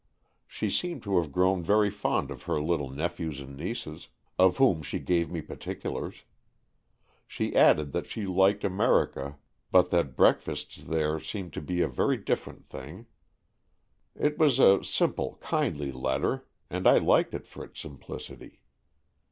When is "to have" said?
1.03-1.31